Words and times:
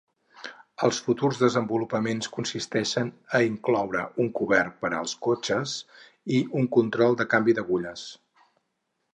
Els 0.85 0.99
futurs 1.07 1.41
desenvolupaments 1.41 2.31
consisteixen 2.37 3.11
a 3.39 3.43
incloure 3.49 4.03
un 4.25 4.33
cobert 4.39 4.81
per 4.87 4.93
als 5.03 5.15
cotxes 5.29 5.77
i 6.39 6.43
un 6.63 6.73
control 6.79 7.21
de 7.21 7.31
canvi 7.35 7.59
d'agulles. 7.61 8.09